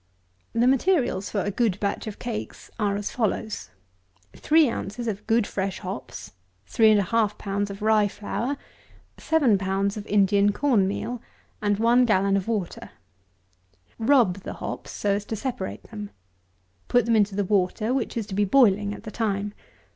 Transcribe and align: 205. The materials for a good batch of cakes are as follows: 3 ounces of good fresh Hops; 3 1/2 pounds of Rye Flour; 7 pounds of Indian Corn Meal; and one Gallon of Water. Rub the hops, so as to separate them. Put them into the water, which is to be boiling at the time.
205. 0.53 0.61
The 0.63 0.67
materials 0.67 1.29
for 1.29 1.41
a 1.41 1.51
good 1.51 1.79
batch 1.79 2.07
of 2.07 2.17
cakes 2.17 2.71
are 2.79 2.95
as 2.95 3.11
follows: 3.11 3.69
3 4.35 4.67
ounces 4.67 5.07
of 5.07 5.27
good 5.27 5.45
fresh 5.45 5.77
Hops; 5.77 6.31
3 6.65 6.95
1/2 6.95 7.37
pounds 7.37 7.69
of 7.69 7.83
Rye 7.83 8.07
Flour; 8.07 8.57
7 9.19 9.59
pounds 9.59 9.97
of 9.97 10.07
Indian 10.07 10.51
Corn 10.53 10.87
Meal; 10.87 11.21
and 11.61 11.77
one 11.77 12.05
Gallon 12.05 12.35
of 12.35 12.47
Water. 12.47 12.89
Rub 13.99 14.37
the 14.39 14.53
hops, 14.53 14.89
so 14.89 15.11
as 15.13 15.25
to 15.25 15.35
separate 15.35 15.83
them. 15.91 16.09
Put 16.87 17.05
them 17.05 17.15
into 17.15 17.35
the 17.35 17.45
water, 17.45 17.93
which 17.93 18.17
is 18.17 18.25
to 18.25 18.33
be 18.33 18.43
boiling 18.43 18.95
at 18.95 19.03
the 19.03 19.11
time. 19.11 19.53